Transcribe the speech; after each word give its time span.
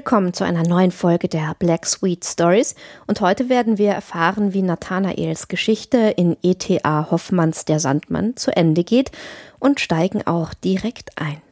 Willkommen 0.00 0.32
zu 0.32 0.44
einer 0.44 0.62
neuen 0.62 0.92
Folge 0.92 1.28
der 1.28 1.54
Black 1.58 1.84
Sweet 1.84 2.24
Stories 2.24 2.74
und 3.06 3.20
heute 3.20 3.50
werden 3.50 3.76
wir 3.76 3.90
erfahren, 3.90 4.54
wie 4.54 4.62
Nathanaels 4.62 5.46
Geschichte 5.46 5.98
in 6.16 6.38
E.T.A. 6.42 7.10
Hoffmanns 7.10 7.66
Der 7.66 7.80
Sandmann 7.80 8.34
zu 8.34 8.50
Ende 8.56 8.82
geht 8.82 9.10
und 9.58 9.78
steigen 9.78 10.26
auch 10.26 10.54
direkt 10.54 11.10
ein. 11.16 11.42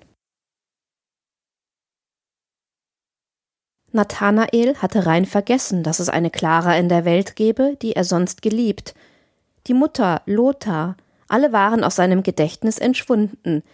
Nathanael 3.93 4.77
hatte 4.77 5.05
rein 5.05 5.27
vergessen, 5.27 5.83
dass 5.83 5.99
es 6.01 6.09
eine 6.09 6.31
Clara 6.31 6.79
in 6.79 6.89
der 6.89 7.05
Welt 7.05 7.37
gebe, 7.37 7.77
die 7.83 7.97
er 7.97 8.05
sonst 8.05 8.41
geliebt. 8.41 8.95
Die 9.67 9.75
Mutter, 9.75 10.23
Lothar, 10.25 10.97
alle 11.29 11.53
waren 11.53 11.85
aus 11.85 11.97
seinem 11.97 12.23
Gedächtnis 12.23 12.79
entschwunden– 12.79 13.63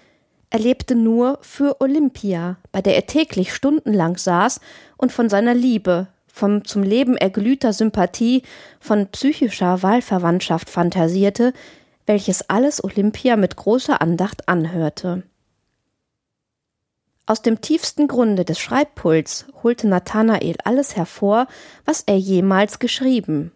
er 0.55 0.61
lebte 0.61 0.95
nur 0.95 1.39
für 1.41 1.81
Olympia, 1.81 2.59
bei 2.71 2.81
der 2.81 2.95
er 2.95 3.07
täglich 3.07 3.53
stundenlang 3.53 4.17
saß 4.17 4.61
und 4.97 5.11
von 5.11 5.29
seiner 5.29 5.53
Liebe, 5.53 6.07
vom 6.29 6.65
zum 6.65 6.85
Leben 6.85 7.17
erglühter 7.17 7.73
Sympathie, 7.73 8.45
von 8.79 9.09
psychischer 9.09 9.83
Wahlverwandtschaft 9.83 10.71
fantasierte, 10.71 11.55
welches 12.07 12.49
alles 12.51 12.85
Olympia 12.85 13.37
mit 13.37 13.57
großer 13.57 14.01
Andacht 14.01 14.49
anhörte. 14.49 15.25
Aus 17.27 17.43
dem 17.43 17.61
tiefsten 17.61 18.07
Grunde 18.07 18.45
des 18.45 18.61
Schreibpuls 18.61 19.47
holte 19.65 19.89
Nathanael 19.89 20.55
alles 20.63 20.95
hervor, 20.95 21.49
was 21.85 22.05
er 22.07 22.17
jemals 22.17 22.79
geschrieben. 22.79 23.51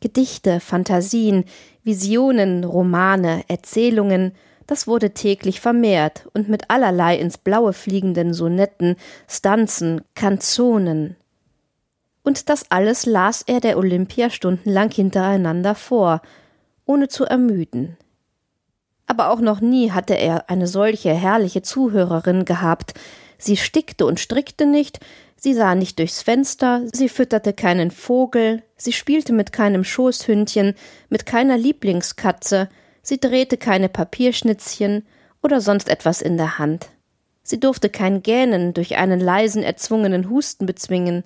Gedichte, 0.00 0.60
Fantasien, 0.60 1.44
Visionen, 1.84 2.64
Romane, 2.64 3.44
Erzählungen, 3.48 4.32
das 4.70 4.86
wurde 4.86 5.10
täglich 5.10 5.60
vermehrt 5.60 6.28
und 6.32 6.48
mit 6.48 6.70
allerlei 6.70 7.18
ins 7.18 7.38
Blaue 7.38 7.72
fliegenden 7.72 8.32
Sonetten, 8.32 8.94
Stanzen, 9.28 10.02
Kanzonen. 10.14 11.16
Und 12.22 12.48
das 12.48 12.70
alles 12.70 13.04
las 13.04 13.42
er 13.42 13.58
der 13.58 13.78
Olympia 13.78 14.30
stundenlang 14.30 14.92
hintereinander 14.92 15.74
vor, 15.74 16.22
ohne 16.86 17.08
zu 17.08 17.24
ermüden. 17.24 17.96
Aber 19.08 19.30
auch 19.30 19.40
noch 19.40 19.60
nie 19.60 19.90
hatte 19.90 20.14
er 20.14 20.48
eine 20.48 20.68
solche 20.68 21.12
herrliche 21.12 21.62
Zuhörerin 21.62 22.44
gehabt. 22.44 22.94
Sie 23.38 23.56
stickte 23.56 24.06
und 24.06 24.20
strickte 24.20 24.66
nicht, 24.66 25.00
sie 25.34 25.52
sah 25.52 25.74
nicht 25.74 25.98
durchs 25.98 26.22
Fenster, 26.22 26.82
sie 26.92 27.08
fütterte 27.08 27.54
keinen 27.54 27.90
Vogel, 27.90 28.62
sie 28.76 28.92
spielte 28.92 29.32
mit 29.32 29.52
keinem 29.52 29.82
Schoßhündchen, 29.82 30.74
mit 31.08 31.26
keiner 31.26 31.58
Lieblingskatze, 31.58 32.68
Sie 33.02 33.18
drehte 33.18 33.56
keine 33.56 33.88
Papierschnitzchen 33.88 35.06
oder 35.42 35.60
sonst 35.60 35.88
etwas 35.88 36.22
in 36.22 36.36
der 36.36 36.58
Hand. 36.58 36.88
Sie 37.42 37.58
durfte 37.58 37.88
kein 37.88 38.22
Gähnen 38.22 38.74
durch 38.74 38.96
einen 38.96 39.20
leisen, 39.20 39.62
erzwungenen 39.62 40.30
Husten 40.30 40.66
bezwingen. 40.66 41.24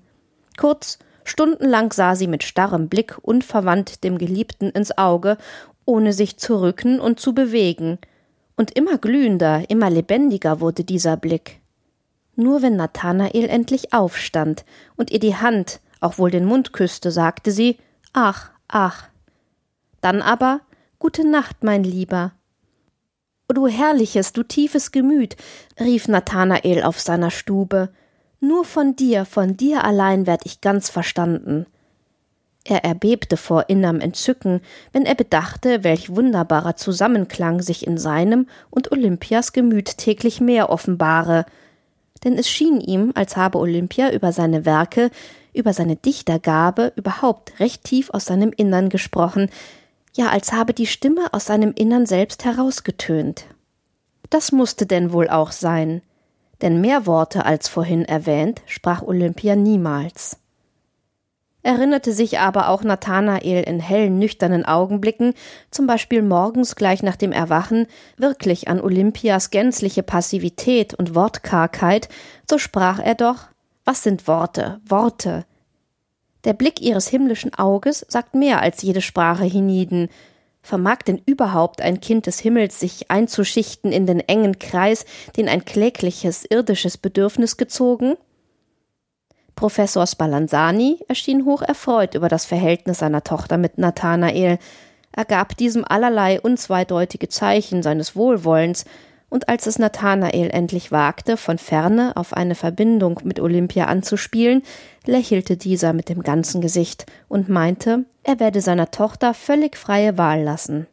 Kurz, 0.57 0.99
stundenlang 1.25 1.93
sah 1.93 2.15
sie 2.15 2.29
mit 2.29 2.45
starrem 2.45 2.89
Blick 2.89 3.19
unverwandt 3.21 4.05
dem 4.05 4.19
Geliebten 4.19 4.71
ins 4.71 4.97
Auge, 4.97 5.37
ohne 5.85 6.12
sich 6.12 6.37
zu 6.39 6.61
rücken 6.61 7.01
und 7.01 7.21
zu 7.21 7.35
bewegen. 7.35 7.99
Und 8.56 8.71
immer 8.71 8.99
glühender, 8.99 9.69
immer 9.69 9.91
lebendiger 9.91 10.61
wurde 10.61 10.85
dieser 10.85 11.17
Blick. 11.17 11.61
Nur 12.37 12.62
wenn 12.62 12.77
Nathanael 12.77 13.49
endlich 13.49 13.93
aufstand 13.93 14.65
und 14.97 15.11
ihr 15.11 15.19
die 15.19 15.37
Hand, 15.37 15.81
auch 16.01 16.19
wohl 16.19 16.31
den 16.31 16.45
Mund 16.45 16.73
küsste, 16.73 17.11
sagte 17.11 17.51
sie 17.51 17.79
Ach, 18.12 18.51
ach. 18.69 19.09
Dann 20.01 20.23
aber, 20.23 20.61
Gute 21.04 21.28
Nacht, 21.28 21.62
mein 21.62 21.84
Lieber. 21.84 22.32
O 23.50 23.53
du 23.53 23.69
herrliches, 23.69 24.32
du 24.32 24.42
tiefes 24.42 24.91
Gemüt, 24.91 25.37
rief 25.78 26.09
Nathanael 26.09 26.82
auf 26.82 26.98
seiner 26.98 27.31
Stube, 27.31 27.91
nur 28.41 28.65
von 28.65 28.97
dir, 28.97 29.26
von 29.26 29.54
dir 29.54 29.84
allein 29.84 30.26
werd 30.26 30.47
ich 30.47 30.62
ganz 30.62 30.88
verstanden. 30.88 31.66
Er 32.64 32.87
erbebte 32.87 33.37
vor 33.37 33.69
innerm 33.69 34.00
Entzücken, 34.00 34.62
wenn 34.94 35.04
er 35.04 35.14
bedachte, 35.14 35.84
welch 35.84 36.16
wunderbarer 36.16 36.76
Zusammenklang 36.76 37.60
sich 37.60 37.87
in 37.87 37.98
seinem 37.98 38.47
und 38.70 38.91
Olympias 38.91 39.53
Gemüt 39.53 39.98
täglich 39.98 40.41
mehr 40.41 40.70
offenbare, 40.70 41.44
denn 42.25 42.38
es 42.38 42.48
schien 42.48 42.81
ihm, 42.81 43.12
als 43.14 43.37
habe 43.37 43.59
Olympia 43.59 44.10
über 44.10 44.32
seine 44.32 44.64
Werke, 44.64 45.10
über 45.53 45.75
seine 45.75 45.97
Dichtergabe 45.97 46.94
überhaupt 46.97 47.60
recht 47.60 47.84
tief 47.84 48.09
aus 48.09 48.25
seinem 48.25 48.53
Innern 48.56 48.88
gesprochen, 48.88 49.50
ja 50.16 50.28
als 50.28 50.52
habe 50.52 50.75
die 50.75 50.86
Stimme 50.86 51.32
aus 51.32 51.47
seinem 51.47 51.72
Innern 51.72 52.06
selbst 52.06 52.44
herausgetönt. 52.44 53.47
Das 54.30 54.52
musste 54.52 54.86
denn 54.86 55.12
wohl 55.12 55.28
auch 55.28 55.52
sein, 55.52 56.02
denn 56.62 56.80
mehr 56.80 57.06
Worte 57.06 57.44
als 57.44 57.69
vorhin 57.69 58.04
erwähnt 58.04 58.62
sprach 58.66 59.02
Olympia 59.02 59.56
niemals. 59.56 60.38
Erinnerte 61.62 62.12
sich 62.12 62.38
aber 62.38 62.69
auch 62.69 62.82
Nathanael 62.82 63.62
in 63.64 63.80
hellen, 63.80 64.19
nüchternen 64.19 64.66
Augenblicken, 64.66 65.32
zum 65.70 65.86
Beispiel 65.86 66.20
morgens 66.20 66.76
gleich 66.76 67.02
nach 67.02 67.16
dem 67.16 67.32
Erwachen, 67.32 67.86
wirklich 68.19 68.69
an 68.69 68.81
Olympias 68.81 69.48
gänzliche 69.48 70.02
Passivität 70.02 70.92
und 70.92 71.14
Wortkargheit, 71.14 72.10
so 72.48 72.58
sprach 72.58 72.98
er 72.98 73.14
doch 73.14 73.46
Was 73.86 74.02
sind 74.02 74.28
Worte, 74.28 74.81
Worte, 74.86 75.46
der 76.44 76.53
Blick 76.53 76.81
ihres 76.81 77.09
himmlischen 77.09 77.55
Auges 77.55 78.05
sagt 78.09 78.34
mehr 78.34 78.60
als 78.60 78.82
jede 78.82 79.00
Sprache 79.00 79.44
hienieden. 79.44 80.09
Vermag 80.62 81.03
denn 81.06 81.21
überhaupt 81.27 81.82
ein 81.82 82.00
Kind 82.00 82.27
des 82.27 82.38
Himmels 82.38 82.81
sich 82.81 83.10
einzuschichten 83.10 83.93
in 83.93 84.06
den 84.06 84.21
engen 84.21 84.59
Kreis, 84.59 85.05
den 85.37 85.49
ein 85.49 85.65
klägliches 85.65 86.44
irdisches 86.49 86.97
Bedürfnis 86.97 87.56
gezogen? 87.56 88.16
Professor 89.56 90.06
Spallanzani 90.06 91.00
erschien 91.06 91.44
hoch 91.44 91.62
erfreut 91.62 92.15
über 92.15 92.28
das 92.28 92.44
Verhältnis 92.44 92.99
seiner 92.99 93.22
Tochter 93.22 93.59
mit 93.59 93.78
Nathanael. 93.78 94.59
Er 95.12 95.25
gab 95.25 95.56
diesem 95.56 95.84
allerlei 95.84 96.41
unzweideutige 96.41 97.28
Zeichen 97.28 97.82
seines 97.82 98.16
Wohlwollens, 98.16 98.84
und 99.29 99.49
als 99.49 99.67
es 99.67 99.79
Nathanael 99.79 100.51
endlich 100.51 100.93
wagte, 100.93 101.37
von 101.37 101.59
ferne 101.59 102.12
auf 102.17 102.33
eine 102.35 102.55
Verbindung 102.55 103.21
mit 103.25 103.41
Olympia 103.41 103.87
anzuspielen, 103.87 104.62
lächelte 105.07 105.57
dieser 105.57 105.93
mit 105.93 106.09
dem 106.09 106.23
ganzen 106.23 106.61
Gesicht 106.61 107.07
und 107.29 107.49
meinte, 107.49 108.05
er 108.23 108.41
werde 108.41 108.61
seiner 108.61 108.91
Tochter 108.91 109.35
völlig 109.35 109.77
freie 109.77 110.17
Wahl 110.19 110.43
lassen. 110.43 110.87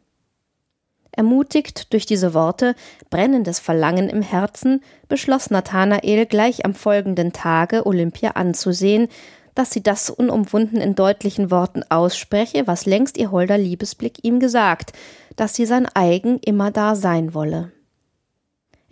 Ermutigt 1.14 1.92
durch 1.92 2.06
diese 2.06 2.32
Worte, 2.32 2.74
brennendes 3.10 3.58
Verlangen 3.58 4.08
im 4.08 4.22
Herzen, 4.22 4.80
beschloss 5.08 5.50
Nathanael 5.50 6.24
gleich 6.26 6.64
am 6.64 6.74
folgenden 6.74 7.32
Tage 7.32 7.86
Olympia 7.86 8.30
anzusehen, 8.30 9.08
dass 9.54 9.70
sie 9.70 9.82
das 9.82 10.08
unumwunden 10.08 10.80
in 10.80 10.94
deutlichen 10.94 11.50
Worten 11.50 11.82
ausspreche, 11.90 12.66
was 12.66 12.86
längst 12.86 13.18
ihr 13.18 13.30
holder 13.30 13.58
Liebesblick 13.58 14.24
ihm 14.24 14.40
gesagt, 14.40 14.92
dass 15.36 15.54
sie 15.54 15.66
sein 15.66 15.86
eigen 15.94 16.38
immer 16.38 16.70
da 16.70 16.94
sein 16.94 17.34
wolle. 17.34 17.72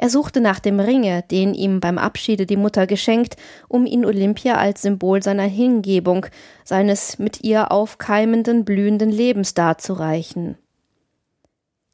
Er 0.02 0.08
suchte 0.08 0.40
nach 0.40 0.60
dem 0.60 0.80
Ringe, 0.80 1.24
den 1.30 1.52
ihm 1.52 1.80
beim 1.80 1.98
Abschiede 1.98 2.46
die 2.46 2.56
Mutter 2.56 2.86
geschenkt, 2.86 3.36
um 3.68 3.84
ihn 3.84 4.06
Olympia 4.06 4.54
als 4.56 4.80
Symbol 4.80 5.22
seiner 5.22 5.42
Hingebung, 5.42 6.24
seines 6.64 7.18
mit 7.18 7.42
ihr 7.42 7.70
aufkeimenden, 7.70 8.64
blühenden 8.64 9.10
Lebens 9.10 9.52
darzureichen. 9.52 10.56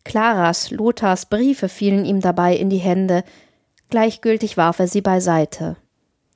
Claras, 0.05 0.71
Lothars 0.71 1.27
Briefe 1.27 1.69
fielen 1.69 2.05
ihm 2.05 2.21
dabei 2.21 2.55
in 2.55 2.71
die 2.71 2.79
Hände, 2.79 3.25
gleichgültig 3.91 4.57
warf 4.57 4.79
er 4.79 4.87
sie 4.87 5.01
beiseite, 5.01 5.77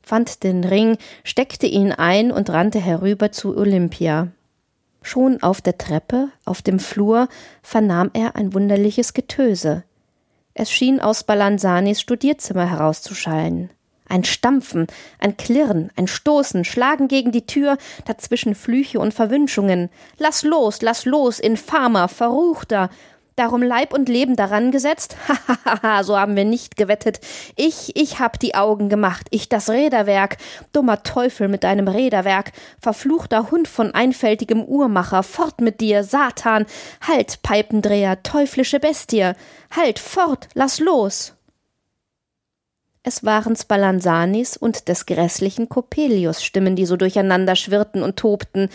fand 0.02 0.42
den 0.42 0.64
Ring, 0.64 0.98
steckte 1.22 1.68
ihn 1.68 1.92
ein 1.92 2.32
und 2.32 2.50
rannte 2.50 2.80
herüber 2.80 3.30
zu 3.30 3.56
Olympia. 3.56 4.32
Schon 5.02 5.40
auf 5.40 5.60
der 5.60 5.78
Treppe, 5.78 6.30
auf 6.44 6.62
dem 6.62 6.80
Flur, 6.80 7.28
vernahm 7.62 8.10
er 8.12 8.34
ein 8.34 8.54
wunderliches 8.54 9.14
Getöse. 9.14 9.84
Es 10.54 10.70
schien 10.70 11.00
aus 11.00 11.24
Balanzanis 11.24 12.00
Studierzimmer 12.00 12.68
herauszuschallen. 12.68 13.70
Ein 14.08 14.24
Stampfen, 14.24 14.88
ein 15.20 15.36
Klirren, 15.36 15.90
ein 15.94 16.08
Stoßen, 16.08 16.64
Schlagen 16.64 17.06
gegen 17.06 17.30
die 17.30 17.46
Tür, 17.46 17.78
dazwischen 18.06 18.56
Flüche 18.56 18.98
und 18.98 19.14
Verwünschungen. 19.14 19.88
Lass 20.18 20.42
los, 20.42 20.82
lass 20.82 21.04
los, 21.04 21.38
infamer, 21.38 22.08
verruchter, 22.08 22.90
Darum 23.40 23.62
Leib 23.62 23.94
und 23.94 24.10
Leben 24.10 24.36
daran 24.36 24.70
gesetzt? 24.70 25.16
Hahaha, 25.64 26.04
so 26.04 26.18
haben 26.18 26.36
wir 26.36 26.44
nicht 26.44 26.76
gewettet. 26.76 27.20
Ich, 27.56 27.96
ich 27.96 28.18
hab 28.18 28.38
die 28.38 28.54
Augen 28.54 28.90
gemacht, 28.90 29.28
ich 29.30 29.48
das 29.48 29.70
Räderwerk. 29.70 30.36
Dummer 30.74 31.02
Teufel 31.04 31.48
mit 31.48 31.64
deinem 31.64 31.88
Räderwerk, 31.88 32.52
verfluchter 32.82 33.50
Hund 33.50 33.66
von 33.66 33.94
einfältigem 33.94 34.62
Uhrmacher, 34.62 35.22
fort 35.22 35.62
mit 35.62 35.80
dir, 35.80 36.04
Satan! 36.04 36.66
Halt, 37.00 37.40
Peipendreher, 37.40 38.22
teuflische 38.22 38.78
Bestie! 38.78 39.32
Halt, 39.74 39.98
fort, 39.98 40.48
lass 40.52 40.78
los! 40.78 41.32
Es 43.02 43.24
waren 43.24 43.56
Spallanzanis 43.56 44.58
und 44.58 44.86
des 44.86 45.06
grässlichen 45.06 45.70
Coppelius 45.70 46.44
Stimmen, 46.44 46.76
die 46.76 46.84
so 46.84 46.98
durcheinander 46.98 47.56
schwirrten 47.56 48.02
und 48.02 48.18
tobten. 48.18 48.68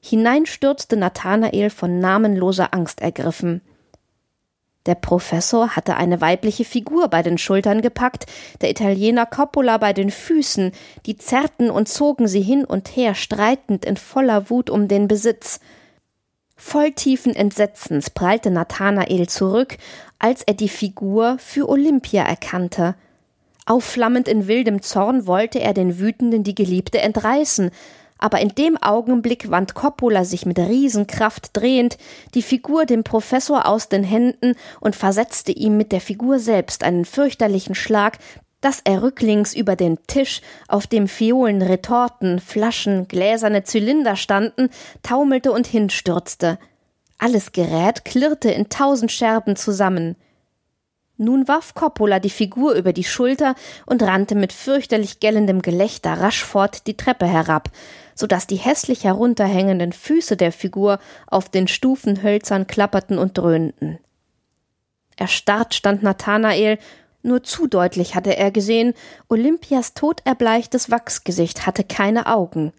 Hinein 0.00 0.46
stürzte 0.46 0.96
Nathanael 0.96 1.68
von 1.68 2.00
namenloser 2.00 2.72
Angst 2.72 3.02
ergriffen. 3.02 3.60
Der 4.86 4.94
Professor 4.94 5.74
hatte 5.74 5.96
eine 5.96 6.20
weibliche 6.20 6.64
Figur 6.64 7.08
bei 7.08 7.22
den 7.22 7.38
Schultern 7.38 7.82
gepackt, 7.82 8.26
der 8.60 8.70
Italiener 8.70 9.26
Coppola 9.26 9.78
bei 9.78 9.92
den 9.92 10.10
Füßen, 10.10 10.72
die 11.06 11.16
zerrten 11.16 11.70
und 11.70 11.88
zogen 11.88 12.28
sie 12.28 12.42
hin 12.42 12.64
und 12.64 12.96
her, 12.96 13.14
streitend 13.14 13.84
in 13.84 13.96
voller 13.96 14.48
Wut 14.48 14.70
um 14.70 14.86
den 14.86 15.08
Besitz. 15.08 15.60
Voll 16.56 16.92
tiefen 16.92 17.34
Entsetzens 17.34 18.10
prallte 18.10 18.50
Nathanael 18.50 19.28
zurück, 19.28 19.76
als 20.18 20.42
er 20.42 20.54
die 20.54 20.70
Figur 20.70 21.36
für 21.38 21.68
Olympia 21.68 22.22
erkannte. 22.22 22.94
Aufflammend 23.66 24.28
in 24.28 24.46
wildem 24.46 24.80
Zorn 24.80 25.26
wollte 25.26 25.60
er 25.60 25.74
den 25.74 25.98
Wütenden 25.98 26.44
die 26.44 26.54
Geliebte 26.54 27.00
entreißen, 27.00 27.72
aber 28.18 28.40
in 28.40 28.50
dem 28.50 28.76
Augenblick 28.76 29.50
wand 29.50 29.74
Coppola 29.74 30.24
sich 30.24 30.46
mit 30.46 30.58
Riesenkraft 30.58 31.50
drehend 31.52 31.98
die 32.34 32.42
Figur 32.42 32.86
dem 32.86 33.04
Professor 33.04 33.66
aus 33.66 33.88
den 33.88 34.04
Händen 34.04 34.54
und 34.80 34.96
versetzte 34.96 35.52
ihm 35.52 35.76
mit 35.76 35.92
der 35.92 36.00
Figur 36.00 36.38
selbst 36.38 36.82
einen 36.82 37.04
fürchterlichen 37.04 37.74
Schlag, 37.74 38.18
dass 38.60 38.80
er 38.84 39.02
rücklings 39.02 39.54
über 39.54 39.76
den 39.76 39.98
Tisch, 40.06 40.40
auf 40.66 40.86
dem 40.86 41.08
Fiolen, 41.08 41.62
Retorten, 41.62 42.40
Flaschen, 42.40 43.06
gläserne 43.06 43.64
Zylinder 43.64 44.16
standen, 44.16 44.70
taumelte 45.02 45.52
und 45.52 45.66
hinstürzte. 45.66 46.58
Alles 47.18 47.52
Gerät 47.52 48.04
klirrte 48.04 48.50
in 48.50 48.68
tausend 48.68 49.12
Scherben 49.12 49.56
zusammen. 49.56 50.16
Nun 51.18 51.48
warf 51.48 51.74
Coppola 51.74 52.18
die 52.18 52.30
Figur 52.30 52.74
über 52.74 52.92
die 52.92 53.04
Schulter 53.04 53.54
und 53.86 54.02
rannte 54.02 54.34
mit 54.34 54.52
fürchterlich 54.52 55.18
gellendem 55.18 55.62
Gelächter 55.62 56.20
rasch 56.20 56.44
fort 56.44 56.86
die 56.86 56.96
Treppe 56.96 57.26
herab, 57.26 57.70
so 58.16 58.26
dass 58.26 58.48
die 58.48 58.56
hässlich 58.56 59.04
herunterhängenden 59.04 59.92
Füße 59.92 60.36
der 60.36 60.50
Figur 60.50 60.98
auf 61.28 61.48
den 61.48 61.68
Stufen 61.68 62.22
hölzern 62.22 62.66
klapperten 62.66 63.18
und 63.18 63.38
dröhnten. 63.38 63.98
Erstarrt 65.16 65.74
stand 65.74 66.02
Nathanael, 66.02 66.78
nur 67.22 67.42
zu 67.42 67.66
deutlich 67.66 68.14
hatte 68.14 68.36
er 68.36 68.50
gesehen, 68.50 68.94
Olympias 69.28 69.94
toderbleichtes 69.94 70.90
Wachsgesicht 70.90 71.66
hatte 71.66 71.84
keine 71.84 72.26
Augen. 72.26 72.72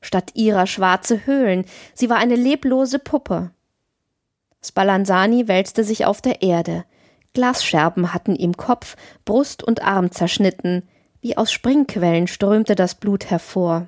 Statt 0.00 0.32
ihrer 0.34 0.66
schwarze 0.66 1.26
Höhlen, 1.26 1.64
sie 1.94 2.10
war 2.10 2.16
eine 2.16 2.36
leblose 2.36 2.98
Puppe. 2.98 3.50
Spallanzani 4.64 5.46
wälzte 5.46 5.84
sich 5.84 6.06
auf 6.06 6.20
der 6.20 6.42
Erde. 6.42 6.84
Glasscherben 7.34 8.12
hatten 8.12 8.34
ihm 8.34 8.56
Kopf, 8.56 8.96
Brust 9.24 9.62
und 9.62 9.82
Arm 9.82 10.10
zerschnitten, 10.10 10.88
wie 11.20 11.36
aus 11.36 11.52
Springquellen 11.52 12.26
strömte 12.26 12.74
das 12.74 12.96
Blut 12.96 13.30
hervor 13.30 13.86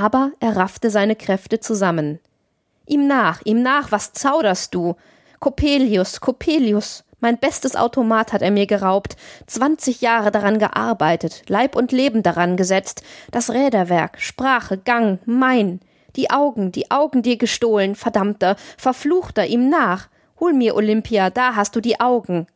aber 0.00 0.32
er 0.40 0.56
raffte 0.56 0.90
seine 0.90 1.16
Kräfte 1.16 1.60
zusammen. 1.60 2.18
Ihm 2.86 3.06
nach, 3.06 3.40
ihm 3.44 3.62
nach, 3.62 3.92
was 3.92 4.12
zauderst 4.12 4.74
du? 4.74 4.94
Coppelius, 5.40 6.20
Coppelius, 6.20 7.04
mein 7.20 7.38
bestes 7.38 7.76
Automat 7.76 8.32
hat 8.32 8.42
er 8.42 8.50
mir 8.50 8.66
geraubt, 8.66 9.16
zwanzig 9.46 10.00
Jahre 10.00 10.30
daran 10.30 10.58
gearbeitet, 10.58 11.42
Leib 11.48 11.74
und 11.74 11.92
Leben 11.92 12.22
daran 12.22 12.56
gesetzt, 12.56 13.02
das 13.30 13.50
Räderwerk, 13.50 14.20
Sprache, 14.20 14.78
Gang, 14.78 15.18
mein, 15.24 15.80
die 16.14 16.30
Augen, 16.30 16.72
die 16.72 16.90
Augen 16.90 17.22
dir 17.22 17.36
gestohlen, 17.36 17.94
verdammter, 17.94 18.56
verfluchter, 18.76 19.46
ihm 19.46 19.68
nach, 19.68 20.08
hol 20.38 20.52
mir 20.52 20.74
Olympia, 20.74 21.30
da 21.30 21.56
hast 21.56 21.74
du 21.74 21.80
die 21.80 22.00
Augen. 22.00 22.46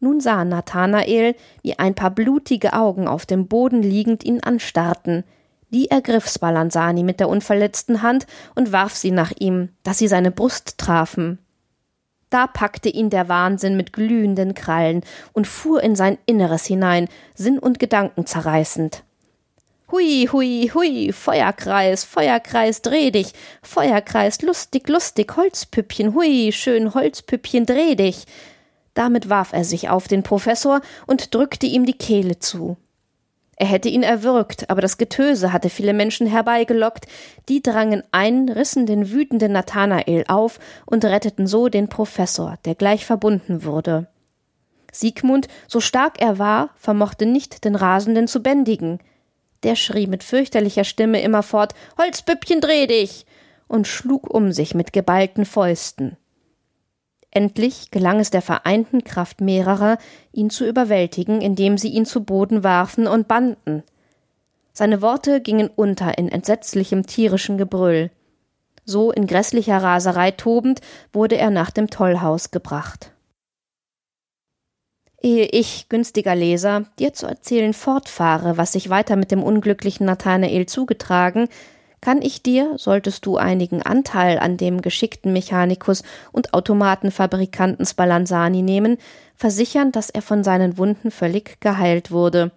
Nun 0.00 0.20
sah 0.20 0.44
Nathanael, 0.44 1.34
wie 1.62 1.78
ein 1.78 1.94
paar 1.94 2.10
blutige 2.10 2.72
Augen 2.74 3.08
auf 3.08 3.26
dem 3.26 3.48
Boden 3.48 3.82
liegend 3.82 4.24
ihn 4.24 4.42
anstarrten, 4.42 5.24
die 5.70 5.90
ergriff 5.90 6.28
Spallanzani 6.28 7.02
mit 7.02 7.20
der 7.20 7.28
unverletzten 7.28 8.02
Hand 8.02 8.26
und 8.54 8.72
warf 8.72 8.94
sie 8.94 9.10
nach 9.10 9.32
ihm, 9.38 9.70
dass 9.82 9.98
sie 9.98 10.08
seine 10.08 10.30
Brust 10.30 10.78
trafen. 10.78 11.38
Da 12.30 12.46
packte 12.46 12.88
ihn 12.88 13.10
der 13.10 13.28
Wahnsinn 13.28 13.76
mit 13.76 13.92
glühenden 13.92 14.54
Krallen 14.54 15.02
und 15.32 15.46
fuhr 15.46 15.82
in 15.82 15.94
sein 15.94 16.18
Inneres 16.26 16.66
hinein, 16.66 17.08
Sinn 17.34 17.58
und 17.58 17.78
Gedanken 17.78 18.26
zerreißend. 18.26 19.04
Hui, 19.92 20.28
hui, 20.32 20.68
hui, 20.74 21.12
Feuerkreis, 21.12 22.02
Feuerkreis, 22.02 22.82
dreh 22.82 23.12
dich, 23.12 23.32
Feuerkreis, 23.62 24.42
lustig, 24.42 24.88
lustig, 24.88 25.36
Holzpüppchen, 25.36 26.14
hui, 26.14 26.50
schön 26.50 26.92
Holzpüppchen, 26.92 27.66
dreh 27.66 27.94
dich. 27.94 28.24
Damit 28.94 29.28
warf 29.28 29.52
er 29.52 29.62
sich 29.62 29.88
auf 29.88 30.08
den 30.08 30.24
Professor 30.24 30.80
und 31.06 31.32
drückte 31.32 31.66
ihm 31.66 31.86
die 31.86 31.96
Kehle 31.96 32.40
zu. 32.40 32.76
Er 33.56 33.66
hätte 33.66 33.88
ihn 33.88 34.02
erwürgt, 34.02 34.68
aber 34.68 34.82
das 34.82 34.98
Getöse 34.98 35.52
hatte 35.52 35.70
viele 35.70 35.94
Menschen 35.94 36.26
herbeigelockt, 36.26 37.06
die 37.48 37.62
drangen 37.62 38.02
ein, 38.12 38.50
rissen 38.50 38.84
den 38.84 39.10
wütenden 39.10 39.52
Nathanael 39.52 40.24
auf 40.28 40.58
und 40.84 41.04
retteten 41.06 41.46
so 41.46 41.68
den 41.68 41.88
Professor, 41.88 42.58
der 42.66 42.74
gleich 42.74 43.06
verbunden 43.06 43.64
wurde. 43.64 44.08
Siegmund, 44.92 45.48
so 45.66 45.80
stark 45.80 46.20
er 46.20 46.38
war, 46.38 46.70
vermochte 46.76 47.24
nicht, 47.24 47.64
den 47.64 47.76
Rasenden 47.76 48.28
zu 48.28 48.42
bändigen. 48.42 48.98
Der 49.62 49.74
schrie 49.74 50.06
mit 50.06 50.22
fürchterlicher 50.22 50.84
Stimme 50.84 51.22
immerfort 51.22 51.74
Holzpüppchen, 51.98 52.60
dreh 52.60 52.86
dich! 52.86 53.24
und 53.68 53.88
schlug 53.88 54.32
um 54.32 54.52
sich 54.52 54.74
mit 54.74 54.92
geballten 54.92 55.44
Fäusten. 55.44 56.16
Endlich 57.36 57.90
gelang 57.90 58.18
es 58.18 58.30
der 58.30 58.40
vereinten 58.40 59.04
Kraft 59.04 59.42
mehrerer, 59.42 59.98
ihn 60.32 60.48
zu 60.48 60.66
überwältigen, 60.66 61.42
indem 61.42 61.76
sie 61.76 61.90
ihn 61.90 62.06
zu 62.06 62.24
Boden 62.24 62.64
warfen 62.64 63.06
und 63.06 63.28
banden. 63.28 63.82
Seine 64.72 65.02
Worte 65.02 65.42
gingen 65.42 65.68
unter 65.68 66.16
in 66.16 66.30
entsetzlichem 66.30 67.04
tierischen 67.04 67.58
Gebrüll. 67.58 68.10
So 68.86 69.12
in 69.12 69.26
grässlicher 69.26 69.76
Raserei 69.76 70.30
tobend 70.30 70.80
wurde 71.12 71.36
er 71.36 71.50
nach 71.50 71.70
dem 71.70 71.90
Tollhaus 71.90 72.52
gebracht. 72.52 73.12
Ehe 75.20 75.44
ich, 75.44 75.90
günstiger 75.90 76.34
Leser, 76.34 76.86
dir 76.98 77.12
zu 77.12 77.26
erzählen 77.26 77.74
fortfahre, 77.74 78.56
was 78.56 78.72
sich 78.72 78.88
weiter 78.88 79.16
mit 79.16 79.30
dem 79.30 79.42
unglücklichen 79.42 80.06
Nathanael 80.06 80.64
zugetragen, 80.64 81.50
kann 82.00 82.22
ich 82.22 82.42
dir, 82.42 82.74
solltest 82.76 83.26
du 83.26 83.36
einigen 83.36 83.82
Anteil 83.82 84.38
an 84.38 84.56
dem 84.56 84.82
geschickten 84.82 85.32
Mechanikus 85.32 86.02
und 86.32 86.54
Automatenfabrikanten 86.54 87.86
Spallanzani 87.86 88.62
nehmen, 88.62 88.98
versichern, 89.34 89.92
dass 89.92 90.10
er 90.10 90.22
von 90.22 90.44
seinen 90.44 90.78
Wunden 90.78 91.10
völlig 91.10 91.60
geheilt 91.60 92.10
wurde. 92.10 92.52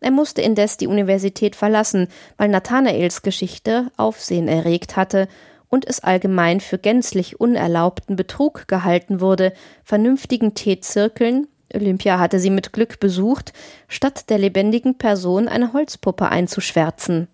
Er 0.00 0.10
musste 0.10 0.42
indes 0.42 0.76
die 0.76 0.86
Universität 0.86 1.56
verlassen, 1.56 2.08
weil 2.36 2.48
Nathanaels 2.48 3.22
Geschichte 3.22 3.90
Aufsehen 3.96 4.48
erregt 4.48 4.96
hatte 4.96 5.28
und 5.68 5.86
es 5.86 6.00
allgemein 6.00 6.60
für 6.60 6.78
gänzlich 6.78 7.38
unerlaubten 7.38 8.16
Betrug 8.16 8.66
gehalten 8.66 9.20
wurde, 9.20 9.52
vernünftigen 9.84 10.54
Teezirkeln, 10.54 11.46
Olympia 11.74 12.18
hatte 12.18 12.40
sie 12.40 12.50
mit 12.50 12.72
Glück 12.72 13.00
besucht, 13.00 13.52
statt 13.88 14.28
der 14.30 14.38
lebendigen 14.38 14.98
Person 14.98 15.48
eine 15.48 15.72
Holzpuppe 15.72 16.28
einzuschwärzen. 16.28 17.28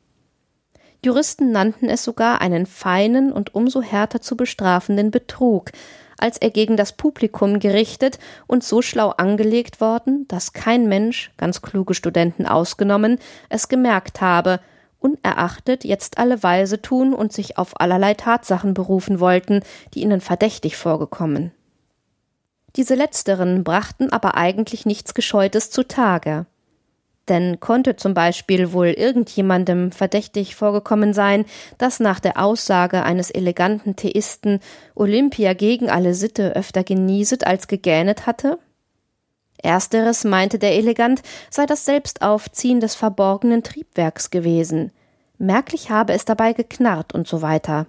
Juristen 1.07 1.53
nannten 1.53 1.89
es 1.89 2.03
sogar 2.03 2.41
einen 2.41 2.67
feinen 2.67 3.33
und 3.33 3.55
umso 3.55 3.81
härter 3.81 4.21
zu 4.21 4.37
bestrafenden 4.37 5.13
Betrug, 5.13 5.71
als 6.19 6.37
er 6.37 6.51
gegen 6.51 6.77
das 6.77 6.95
Publikum 6.95 7.61
gerichtet 7.61 8.19
und 8.49 8.65
so 8.65 8.83
schlau 8.83 9.11
angelegt 9.11 9.81
worden, 9.81 10.27
dass 10.27 10.53
kein 10.53 10.89
Mensch, 10.89 11.31
ganz 11.37 11.63
kluge 11.63 11.95
Studenten 11.95 12.45
ausgenommen, 12.45 13.21
es 13.49 13.69
gemerkt 13.69 14.21
habe, 14.21 14.59
unerachtet 14.99 15.85
jetzt 15.85 16.19
alle 16.19 16.43
Weise 16.43 16.83
tun 16.83 17.15
und 17.15 17.33
sich 17.33 17.57
auf 17.57 17.81
allerlei 17.81 18.15
Tatsachen 18.15 18.75
berufen 18.75 19.21
wollten, 19.21 19.61
die 19.95 20.03
ihnen 20.03 20.21
verdächtig 20.21 20.77
vorgekommen. 20.77 21.53
Diese 22.75 22.97
letzteren 22.97 23.63
brachten 23.63 24.13
aber 24.13 24.35
eigentlich 24.35 24.87
nichts 24.87 25.15
Gescheutes 25.15 25.71
zutage. 25.71 26.47
Denn 27.29 27.59
konnte 27.59 27.97
zum 27.97 28.15
Beispiel 28.15 28.73
wohl 28.73 28.89
irgendjemandem 28.89 29.91
verdächtig 29.91 30.55
vorgekommen 30.55 31.13
sein, 31.13 31.45
dass 31.77 31.99
nach 31.99 32.21
der 32.21 32.41
Aussage 32.41 33.03
eines 33.03 33.31
eleganten 33.31 33.97
Theisten 33.97 34.61
Olympia 34.95 35.53
gegen 35.55 35.91
alle 35.91 36.15
Sitte 36.15 36.55
öfter 36.55 36.85
genieset 36.85 37.47
als 37.47 37.67
gegähnet 37.67 38.27
hatte? 38.27 38.59
Ersteres 39.61 40.23
meinte 40.23 40.59
der 40.59 40.75
Elegant, 40.75 41.23
sei 41.51 41.67
das 41.67 41.85
Selbstaufziehen 41.85 42.79
des 42.79 42.95
verborgenen 42.95 43.65
Triebwerks 43.65 44.31
gewesen. 44.31 44.93
Merklich 45.39 45.91
habe 45.91 46.13
es 46.13 46.25
dabei 46.25 46.53
geknarrt 46.53 47.13
und 47.13 47.27
so 47.27 47.43
weiter. 47.43 47.87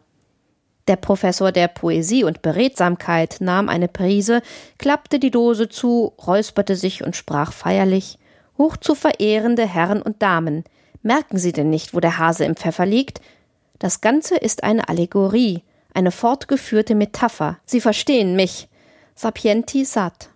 Der 0.88 0.96
Professor 0.96 1.52
der 1.52 1.68
Poesie 1.68 2.24
und 2.24 2.42
Beredsamkeit 2.42 3.38
nahm 3.40 3.70
eine 3.70 3.90
Prise, 3.90 4.42
klappte 4.78 5.20
die 5.20 5.32
Dose 5.32 5.70
zu, 5.70 6.14
räusperte 6.26 6.76
sich 6.76 7.04
und 7.04 7.16
sprach 7.16 7.52
feierlich 7.52 8.18
Hoch 8.58 8.78
zu 8.78 8.96
verehrende 8.96 9.66
Herren 9.66 10.02
und 10.02 10.22
Damen, 10.22 10.64
merken 11.02 11.38
Sie 11.38 11.52
denn 11.52 11.70
nicht, 11.70 11.94
wo 11.94 12.00
der 12.00 12.18
Hase 12.18 12.46
im 12.46 12.56
Pfeffer 12.56 12.86
liegt? 12.86 13.22
Das 13.80 14.02
Ganze 14.02 14.36
ist 14.36 14.64
eine 14.64 14.90
Allegorie, 14.90 15.64
eine 15.94 16.12
fortgeführte 16.12 16.96
Metapher. 16.96 17.60
Sie 17.66 17.82
verstehen 17.82 18.36
mich. 18.36 18.68
Sapienti 19.16 19.86
sat. 19.86 20.30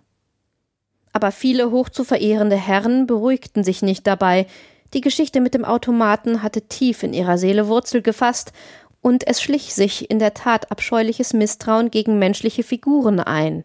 Aber 1.12 1.30
viele 1.30 1.70
hoch 1.70 1.88
zu 1.88 2.04
verehrende 2.04 2.56
Herren 2.56 3.06
beruhigten 3.06 3.64
sich 3.64 3.82
nicht 3.82 4.06
dabei. 4.06 4.46
Die 4.94 5.00
Geschichte 5.00 5.40
mit 5.40 5.54
dem 5.54 5.64
Automaten 5.64 6.42
hatte 6.42 6.62
tief 6.62 7.02
in 7.02 7.12
ihrer 7.12 7.38
Seele 7.38 7.68
Wurzel 7.68 8.02
gefasst, 8.02 8.52
und 9.02 9.26
es 9.26 9.42
schlich 9.42 9.74
sich 9.74 10.10
in 10.10 10.20
der 10.20 10.32
Tat 10.32 10.70
abscheuliches 10.70 11.32
Misstrauen 11.32 11.90
gegen 11.90 12.20
menschliche 12.20 12.62
Figuren 12.62 13.18
ein. 13.18 13.64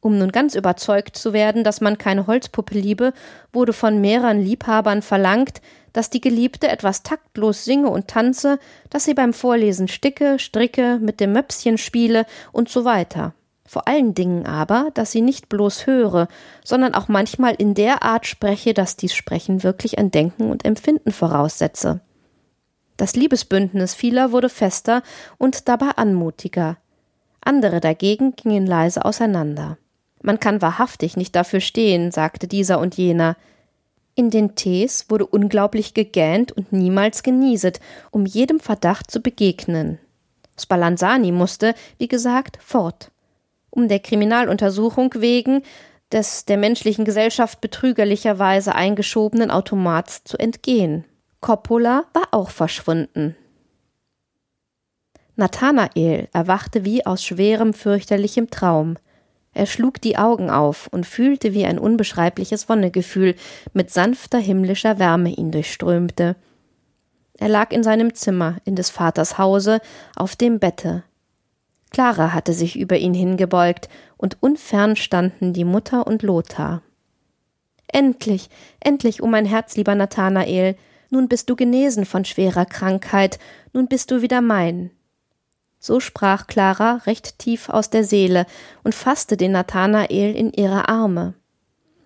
Um 0.00 0.18
nun 0.18 0.32
ganz 0.32 0.54
überzeugt 0.54 1.16
zu 1.16 1.32
werden, 1.32 1.62
dass 1.62 1.80
man 1.80 1.98
keine 1.98 2.26
Holzpuppe 2.26 2.78
liebe, 2.78 3.12
wurde 3.52 3.74
von 3.74 4.00
mehreren 4.00 4.40
Liebhabern 4.40 5.02
verlangt, 5.02 5.60
dass 5.92 6.08
die 6.08 6.20
Geliebte 6.20 6.68
etwas 6.68 7.02
taktlos 7.02 7.64
singe 7.64 7.90
und 7.90 8.08
tanze, 8.08 8.58
dass 8.88 9.04
sie 9.04 9.14
beim 9.14 9.32
Vorlesen 9.32 9.88
sticke, 9.88 10.38
stricke, 10.38 10.98
mit 11.00 11.20
dem 11.20 11.32
Möpschen 11.32 11.78
spiele 11.78 12.24
und 12.52 12.68
so 12.68 12.84
weiter. 12.84 13.34
Vor 13.66 13.86
allen 13.86 14.14
Dingen 14.14 14.46
aber, 14.46 14.90
dass 14.94 15.12
sie 15.12 15.20
nicht 15.20 15.48
bloß 15.48 15.86
höre, 15.86 16.28
sondern 16.64 16.94
auch 16.94 17.08
manchmal 17.08 17.54
in 17.54 17.74
der 17.74 18.02
Art 18.02 18.26
spreche, 18.26 18.74
dass 18.74 18.96
dies 18.96 19.14
Sprechen 19.14 19.62
wirklich 19.62 19.98
ein 19.98 20.10
Denken 20.10 20.50
und 20.50 20.64
Empfinden 20.64 21.12
voraussetze. 21.12 22.00
Das 22.96 23.14
Liebesbündnis 23.14 23.94
vieler 23.94 24.32
wurde 24.32 24.48
fester 24.48 25.02
und 25.38 25.68
dabei 25.68 25.90
anmutiger. 25.96 26.78
Andere 27.40 27.80
dagegen 27.80 28.34
gingen 28.34 28.66
leise 28.66 29.04
auseinander. 29.04 29.78
Man 30.22 30.38
kann 30.38 30.62
wahrhaftig 30.62 31.16
nicht 31.16 31.34
dafür 31.34 31.60
stehen, 31.60 32.10
sagte 32.10 32.46
dieser 32.46 32.78
und 32.78 32.96
jener. 32.96 33.36
In 34.14 34.30
den 34.30 34.54
Tees 34.54 35.06
wurde 35.08 35.26
unglaublich 35.26 35.94
gegähnt 35.94 36.52
und 36.52 36.72
niemals 36.72 37.22
genieset, 37.22 37.80
um 38.10 38.26
jedem 38.26 38.60
Verdacht 38.60 39.10
zu 39.10 39.20
begegnen. 39.20 39.98
Spallanzani 40.58 41.32
musste, 41.32 41.74
wie 41.98 42.08
gesagt, 42.08 42.58
fort. 42.60 43.10
Um 43.70 43.88
der 43.88 44.00
Kriminaluntersuchung 44.00 45.14
wegen 45.16 45.62
des 46.12 46.44
der 46.44 46.56
menschlichen 46.56 47.04
Gesellschaft 47.04 47.60
betrügerlicherweise 47.60 48.74
eingeschobenen 48.74 49.50
Automats 49.50 50.24
zu 50.24 50.36
entgehen. 50.38 51.04
Coppola 51.40 52.04
war 52.12 52.28
auch 52.32 52.50
verschwunden. 52.50 53.36
Nathanael 55.36 56.28
erwachte 56.32 56.84
wie 56.84 57.06
aus 57.06 57.24
schwerem, 57.24 57.72
fürchterlichem 57.72 58.50
Traum. 58.50 58.96
Er 59.52 59.66
schlug 59.66 60.00
die 60.00 60.16
Augen 60.16 60.48
auf 60.50 60.88
und 60.90 61.06
fühlte, 61.06 61.54
wie 61.54 61.64
ein 61.64 61.78
unbeschreibliches 61.78 62.68
Wonnegefühl 62.68 63.34
mit 63.72 63.90
sanfter 63.90 64.38
himmlischer 64.38 64.98
Wärme 64.98 65.30
ihn 65.30 65.50
durchströmte. 65.50 66.36
Er 67.38 67.48
lag 67.48 67.72
in 67.72 67.82
seinem 67.82 68.14
Zimmer, 68.14 68.58
in 68.64 68.76
des 68.76 68.90
Vaters 68.90 69.38
Hause, 69.38 69.80
auf 70.14 70.36
dem 70.36 70.58
Bette. 70.60 71.02
Clara 71.90 72.32
hatte 72.32 72.52
sich 72.52 72.78
über 72.78 72.96
ihn 72.96 73.14
hingebeugt, 73.14 73.88
und 74.16 74.36
unfern 74.40 74.94
standen 74.94 75.52
die 75.52 75.64
Mutter 75.64 76.06
und 76.06 76.22
Lothar. 76.22 76.82
Endlich, 77.88 78.50
endlich, 78.78 79.22
o 79.22 79.24
oh 79.24 79.28
mein 79.28 79.46
Herz, 79.46 79.76
lieber 79.76 79.94
Nathanael, 79.94 80.76
nun 81.08 81.26
bist 81.26 81.50
du 81.50 81.56
genesen 81.56 82.04
von 82.04 82.24
schwerer 82.24 82.66
Krankheit, 82.66 83.40
nun 83.72 83.88
bist 83.88 84.12
du 84.12 84.22
wieder 84.22 84.40
mein. 84.40 84.90
So 85.82 85.98
sprach 85.98 86.46
Clara 86.46 87.00
recht 87.06 87.38
tief 87.38 87.70
aus 87.70 87.88
der 87.88 88.04
Seele 88.04 88.44
und 88.84 88.94
fasste 88.94 89.38
den 89.38 89.52
Nathanael 89.52 90.36
in 90.36 90.52
ihre 90.52 90.88
Arme. 90.88 91.32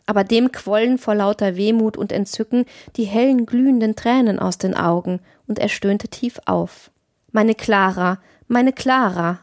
Aber 0.06 0.22
dem 0.22 0.52
quollen 0.52 0.96
vor 0.96 1.16
lauter 1.16 1.56
Wehmut 1.56 1.96
und 1.96 2.12
Entzücken 2.12 2.66
die 2.96 3.04
hellen 3.04 3.46
glühenden 3.46 3.96
Tränen 3.96 4.38
aus 4.38 4.58
den 4.58 4.74
Augen, 4.74 5.20
und 5.46 5.58
er 5.58 5.68
stöhnte 5.68 6.08
tief 6.08 6.40
auf. 6.46 6.90
Meine 7.32 7.54
Clara, 7.54 8.18
meine 8.46 8.72
Clara. 8.72 9.40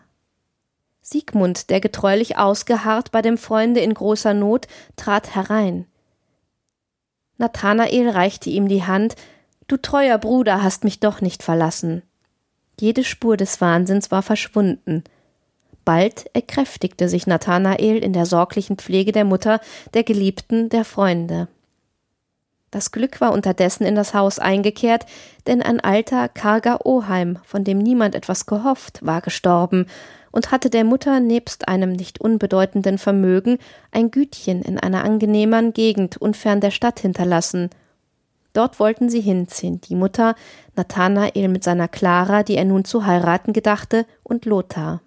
Siegmund, 1.01 1.69
der 1.69 1.81
getreulich 1.81 2.38
ausgeharrt 2.38 3.11
bei 3.11 3.21
dem 3.21 3.38
Freunde 3.38 3.81
in 3.81 3.93
großer 3.93 4.33
Not, 4.33 4.67
trat 4.95 5.35
herein. 5.35 5.85
Nathanael 7.38 8.09
reichte 8.09 8.50
ihm 8.50 8.67
die 8.67 8.83
Hand, 8.83 9.15
Du 9.67 9.77
treuer 9.77 10.17
Bruder 10.17 10.63
hast 10.63 10.83
mich 10.83 11.00
doch 11.00 11.21
nicht 11.21 11.43
verlassen. 11.43 12.03
Jede 12.81 13.03
Spur 13.03 13.38
des 13.38 13.61
Wahnsinns 13.61 14.09
war 14.09 14.23
verschwunden. 14.23 15.03
Bald 15.85 16.25
erkräftigte 16.33 17.09
sich 17.09 17.27
Nathanael 17.27 17.97
in 17.97 18.11
der 18.11 18.25
sorglichen 18.25 18.77
Pflege 18.77 19.11
der 19.11 19.23
Mutter, 19.23 19.61
der 19.93 20.03
Geliebten, 20.03 20.67
der 20.69 20.83
Freunde. 20.83 21.47
Das 22.71 22.91
Glück 22.91 23.21
war 23.21 23.33
unterdessen 23.33 23.85
in 23.85 23.93
das 23.93 24.15
Haus 24.15 24.39
eingekehrt, 24.39 25.05
denn 25.45 25.61
ein 25.61 25.79
alter, 25.79 26.27
karger 26.27 26.83
Oheim, 26.83 27.38
von 27.43 27.63
dem 27.63 27.77
niemand 27.77 28.15
etwas 28.15 28.47
gehofft, 28.47 29.05
war 29.05 29.21
gestorben 29.21 29.85
und 30.31 30.50
hatte 30.50 30.71
der 30.71 30.83
Mutter 30.83 31.19
nebst 31.19 31.67
einem 31.67 31.91
nicht 31.91 32.19
unbedeutenden 32.19 32.97
Vermögen 32.97 33.59
ein 33.91 34.09
Gütchen 34.09 34.63
in 34.63 34.79
einer 34.79 35.03
angenehmeren 35.03 35.73
Gegend 35.73 36.17
unfern 36.17 36.61
der 36.61 36.71
Stadt 36.71 37.00
hinterlassen– 37.00 37.69
Dort 38.53 38.79
wollten 38.79 39.10
sie 39.10 39.22
hinziehen, 39.22 39.79
die 39.81 39.96
Mutter, 39.96 40.36
Nathanael 40.75 41.48
mit 41.48 41.63
seiner 41.63 41.88
Clara, 41.88 42.43
die 42.43 42.55
er 42.55 42.65
nun 42.65 42.84
zu 42.84 43.05
heiraten 43.05 43.53
gedachte, 43.53 44.05
und 44.24 44.46
Lothar. 44.46 45.01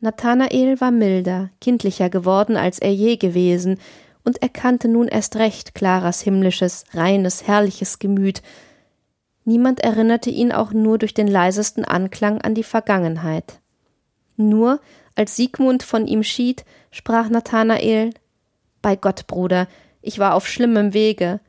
Nathanael 0.00 0.80
war 0.80 0.90
milder, 0.90 1.50
kindlicher 1.60 2.08
geworden, 2.08 2.56
als 2.56 2.78
er 2.78 2.92
je 2.92 3.16
gewesen, 3.16 3.78
und 4.24 4.42
erkannte 4.42 4.88
nun 4.88 5.08
erst 5.08 5.36
recht 5.36 5.74
Claras 5.74 6.20
himmlisches, 6.20 6.84
reines, 6.92 7.46
herrliches 7.46 7.98
Gemüt. 7.98 8.42
Niemand 9.44 9.80
erinnerte 9.80 10.30
ihn 10.30 10.52
auch 10.52 10.72
nur 10.72 10.98
durch 10.98 11.14
den 11.14 11.28
leisesten 11.28 11.84
Anklang 11.84 12.40
an 12.42 12.54
die 12.54 12.62
Vergangenheit. 12.62 13.60
Nur, 14.36 14.80
als 15.14 15.34
Siegmund 15.36 15.82
von 15.82 16.06
ihm 16.06 16.22
schied, 16.22 16.64
sprach 16.90 17.28
Nathanael 17.28 18.10
Bei 18.82 18.96
Gott, 18.96 19.26
Bruder, 19.26 19.66
ich 20.00 20.18
war 20.18 20.34
auf 20.34 20.46
schlimmem 20.46 20.94
Wege, 20.94 21.40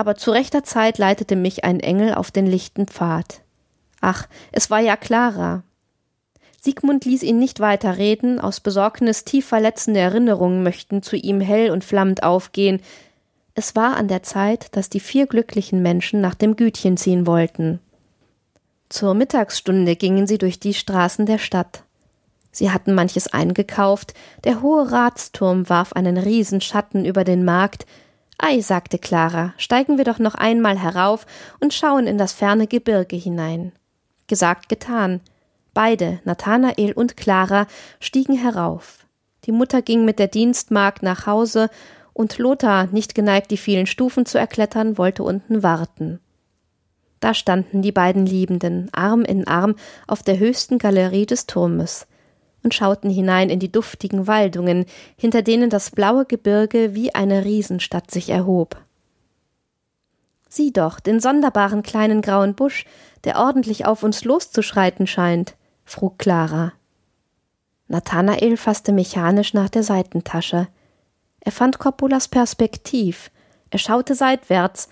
aber 0.00 0.14
zu 0.14 0.30
rechter 0.30 0.64
Zeit 0.64 0.96
leitete 0.96 1.36
mich 1.36 1.62
ein 1.62 1.78
Engel 1.78 2.14
auf 2.14 2.30
den 2.30 2.46
lichten 2.46 2.86
Pfad. 2.86 3.42
Ach, 4.00 4.26
es 4.50 4.70
war 4.70 4.80
ja 4.80 4.96
Clara. 4.96 5.62
Siegmund 6.58 7.04
ließ 7.04 7.22
ihn 7.22 7.38
nicht 7.38 7.60
weiter 7.60 7.98
reden, 7.98 8.40
aus 8.40 8.60
Besorgnis 8.60 9.24
tief 9.24 9.44
verletzende 9.44 10.00
Erinnerungen 10.00 10.62
möchten 10.62 11.02
zu 11.02 11.16
ihm 11.16 11.42
hell 11.42 11.70
und 11.70 11.84
flammend 11.84 12.22
aufgehen. 12.22 12.80
Es 13.54 13.76
war 13.76 13.98
an 13.98 14.08
der 14.08 14.22
Zeit, 14.22 14.74
dass 14.74 14.88
die 14.88 15.00
vier 15.00 15.26
glücklichen 15.26 15.82
Menschen 15.82 16.22
nach 16.22 16.34
dem 16.34 16.56
Gütchen 16.56 16.96
ziehen 16.96 17.26
wollten. 17.26 17.78
Zur 18.88 19.12
Mittagsstunde 19.12 19.96
gingen 19.96 20.26
sie 20.26 20.38
durch 20.38 20.58
die 20.58 20.72
Straßen 20.72 21.26
der 21.26 21.38
Stadt. 21.38 21.82
Sie 22.52 22.70
hatten 22.70 22.94
manches 22.94 23.30
eingekauft, 23.34 24.14
der 24.44 24.62
hohe 24.62 24.90
Ratsturm 24.90 25.68
warf 25.68 25.92
einen 25.92 26.16
Riesenschatten 26.16 27.04
über 27.04 27.24
den 27.24 27.44
Markt, 27.44 27.84
Ei, 28.42 28.62
sagte 28.62 28.98
Clara, 28.98 29.52
steigen 29.58 29.98
wir 29.98 30.04
doch 30.04 30.18
noch 30.18 30.34
einmal 30.34 30.78
herauf 30.78 31.26
und 31.60 31.74
schauen 31.74 32.06
in 32.06 32.16
das 32.16 32.32
ferne 32.32 32.66
Gebirge 32.66 33.16
hinein. 33.16 33.72
Gesagt, 34.28 34.70
getan. 34.70 35.20
Beide, 35.74 36.20
Nathanael 36.24 36.92
und 36.94 37.18
Clara, 37.18 37.66
stiegen 38.00 38.34
herauf. 38.34 39.06
Die 39.44 39.52
Mutter 39.52 39.82
ging 39.82 40.06
mit 40.06 40.18
der 40.18 40.28
Dienstmagd 40.28 41.02
nach 41.02 41.26
Hause, 41.26 41.68
und 42.14 42.38
Lothar, 42.38 42.86
nicht 42.86 43.14
geneigt, 43.14 43.50
die 43.50 43.56
vielen 43.58 43.86
Stufen 43.86 44.24
zu 44.24 44.38
erklettern, 44.38 44.96
wollte 44.96 45.22
unten 45.22 45.62
warten. 45.62 46.18
Da 47.20 47.34
standen 47.34 47.82
die 47.82 47.92
beiden 47.92 48.24
Liebenden, 48.24 48.88
Arm 48.92 49.22
in 49.22 49.46
Arm, 49.46 49.76
auf 50.06 50.22
der 50.22 50.38
höchsten 50.38 50.78
Galerie 50.78 51.26
des 51.26 51.46
Turmes 51.46 52.06
und 52.62 52.74
schauten 52.74 53.10
hinein 53.10 53.50
in 53.50 53.58
die 53.58 53.72
duftigen 53.72 54.26
Waldungen, 54.26 54.86
hinter 55.16 55.42
denen 55.42 55.70
das 55.70 55.90
blaue 55.90 56.24
Gebirge 56.26 56.94
wie 56.94 57.14
eine 57.14 57.44
Riesenstadt 57.44 58.10
sich 58.10 58.30
erhob. 58.30 58.76
Sieh 60.48 60.72
doch, 60.72 60.98
den 60.98 61.20
sonderbaren 61.20 61.82
kleinen 61.82 62.22
grauen 62.22 62.54
Busch, 62.54 62.84
der 63.24 63.38
ordentlich 63.38 63.86
auf 63.86 64.02
uns 64.02 64.24
loszuschreiten 64.24 65.06
scheint, 65.06 65.54
frug 65.84 66.18
Clara. 66.18 66.72
Nathanael 67.86 68.56
fasste 68.56 68.92
mechanisch 68.92 69.54
nach 69.54 69.68
der 69.68 69.82
Seitentasche. 69.82 70.68
Er 71.40 71.52
fand 71.52 71.78
Coppolas 71.78 72.28
Perspektiv. 72.28 73.30
Er 73.70 73.78
schaute 73.78 74.14
seitwärts. 74.14 74.88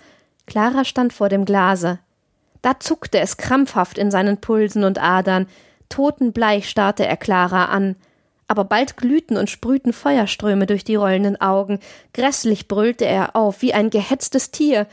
Clara 0.47 0.83
stand 0.83 1.13
vor 1.13 1.29
dem 1.29 1.45
Glase. 1.45 1.99
Da 2.61 2.79
zuckte 2.79 3.19
es 3.19 3.37
krampfhaft 3.37 3.97
in 3.97 4.11
seinen 4.11 4.41
Pulsen 4.41 4.83
und 4.83 5.01
Adern. 5.01 5.47
Totenbleich 5.89 6.69
starrte 6.69 7.05
er 7.05 7.17
Clara 7.17 7.65
an, 7.65 7.95
aber 8.47 8.63
bald 8.63 8.97
glühten 8.97 9.37
und 9.37 9.49
sprühten 9.49 9.93
Feuerströme 9.93 10.65
durch 10.65 10.83
die 10.83 10.95
rollenden 10.95 11.39
Augen, 11.39 11.79
grässlich 12.13 12.67
brüllte 12.67 13.05
er 13.05 13.35
auf 13.35 13.61
wie 13.61 13.73
ein 13.73 13.89
gehetztes 13.89 14.51
Tier, 14.51 14.87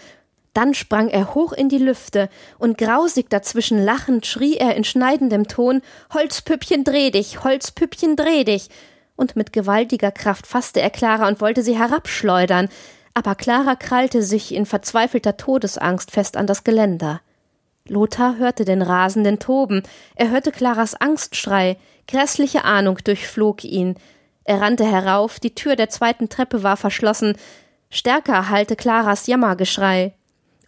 dann 0.56 0.72
sprang 0.72 1.08
er 1.08 1.34
hoch 1.34 1.52
in 1.52 1.68
die 1.68 1.78
Lüfte, 1.78 2.30
und 2.58 2.78
grausig 2.78 3.28
dazwischen 3.28 3.82
lachend 3.82 4.24
schrie 4.24 4.56
er 4.56 4.74
in 4.74 4.84
schneidendem 4.84 5.48
Ton 5.48 5.82
Holzpüppchen 6.14 6.82
dreh 6.82 7.10
dich, 7.10 7.44
Holzpüppchen 7.44 8.16
dreh 8.16 8.44
dich. 8.44 8.70
Und 9.16 9.36
mit 9.36 9.52
gewaltiger 9.52 10.12
Kraft 10.12 10.46
fasste 10.46 10.80
er 10.80 10.90
Clara 10.90 11.28
und 11.28 11.42
wollte 11.42 11.62
sie 11.62 11.78
herabschleudern, 11.78 12.68
aber 13.12 13.34
Clara 13.34 13.76
krallte 13.76 14.22
sich 14.22 14.54
in 14.54 14.64
verzweifelter 14.64 15.36
Todesangst 15.36 16.10
fest 16.10 16.38
an 16.38 16.46
das 16.46 16.64
Geländer. 16.64 17.20
Lothar 17.88 18.36
hörte 18.36 18.64
den 18.64 18.82
rasenden 18.82 19.38
Toben, 19.38 19.82
er 20.14 20.30
hörte 20.30 20.52
Claras 20.52 20.94
Angstschrei, 20.94 21.76
grässliche 22.06 22.64
Ahnung 22.64 22.98
durchflog 23.04 23.64
ihn. 23.64 23.96
Er 24.44 24.60
rannte 24.60 24.84
herauf, 24.84 25.40
die 25.40 25.54
Tür 25.54 25.76
der 25.76 25.88
zweiten 25.88 26.28
Treppe 26.28 26.62
war 26.62 26.76
verschlossen, 26.76 27.36
stärker 27.90 28.48
hallte 28.48 28.76
Claras 28.76 29.26
Jammergeschrei. 29.26 30.14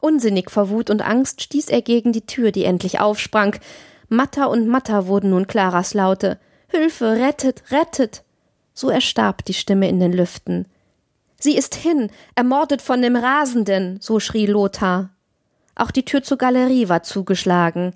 Unsinnig 0.00 0.50
vor 0.50 0.70
Wut 0.70 0.90
und 0.90 1.02
Angst 1.02 1.42
stieß 1.42 1.68
er 1.68 1.82
gegen 1.82 2.12
die 2.12 2.26
Tür, 2.26 2.52
die 2.52 2.64
endlich 2.64 3.00
aufsprang. 3.00 3.56
Matter 4.08 4.48
und 4.48 4.68
matter 4.68 5.06
wurden 5.06 5.30
nun 5.30 5.46
Klaras 5.46 5.94
Laute. 5.94 6.38
Hilfe, 6.68 7.12
rettet, 7.18 7.62
rettet! 7.70 8.22
So 8.75 8.90
erstarb 8.90 9.44
die 9.44 9.54
Stimme 9.54 9.88
in 9.88 9.98
den 9.98 10.12
Lüften. 10.12 10.66
Sie 11.40 11.56
ist 11.56 11.75
hin, 11.75 12.10
ermordet 12.34 12.82
von 12.82 13.02
dem 13.02 13.16
Rasenden, 13.16 13.98
so 14.00 14.20
schrie 14.20 14.46
Lothar. 14.46 15.10
Auch 15.78 15.92
die 15.92 16.04
Tür 16.04 16.25
zur 16.25 16.38
Galerie 16.38 16.88
war 16.88 17.04
zugeschlagen. 17.04 17.94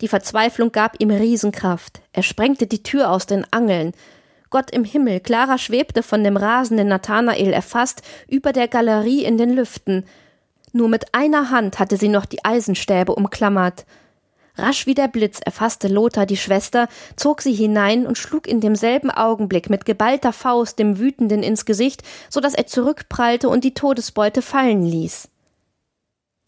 Die 0.00 0.08
Verzweiflung 0.08 0.72
gab 0.72 0.98
ihm 1.00 1.10
Riesenkraft. 1.10 2.00
Er 2.14 2.22
sprengte 2.22 2.66
die 2.66 2.82
Tür 2.82 3.10
aus 3.10 3.26
den 3.26 3.44
Angeln. 3.52 3.92
Gott 4.48 4.70
im 4.70 4.84
Himmel, 4.84 5.20
Clara 5.20 5.58
schwebte 5.58 6.02
von 6.02 6.24
dem 6.24 6.38
rasenden 6.38 6.88
Nathanael 6.88 7.52
erfasst 7.52 8.00
über 8.26 8.54
der 8.54 8.68
Galerie 8.68 9.22
in 9.22 9.36
den 9.36 9.50
Lüften. 9.50 10.06
Nur 10.72 10.88
mit 10.88 11.14
einer 11.14 11.50
Hand 11.50 11.78
hatte 11.78 11.98
sie 11.98 12.08
noch 12.08 12.24
die 12.24 12.42
Eisenstäbe 12.42 13.14
umklammert. 13.14 13.84
Rasch 14.56 14.86
wie 14.86 14.94
der 14.94 15.08
Blitz 15.08 15.40
erfasste 15.44 15.88
Lothar 15.88 16.24
die 16.24 16.38
Schwester, 16.38 16.88
zog 17.16 17.42
sie 17.42 17.52
hinein 17.52 18.06
und 18.06 18.16
schlug 18.16 18.48
in 18.48 18.62
demselben 18.62 19.10
Augenblick 19.10 19.68
mit 19.68 19.84
geballter 19.84 20.32
Faust 20.32 20.78
dem 20.78 20.98
Wütenden 20.98 21.42
ins 21.42 21.66
Gesicht, 21.66 22.02
so 22.30 22.40
dass 22.40 22.54
er 22.54 22.66
zurückprallte 22.66 23.50
und 23.50 23.62
die 23.62 23.74
Todesbeute 23.74 24.40
fallen 24.40 24.82
ließ. 24.82 25.28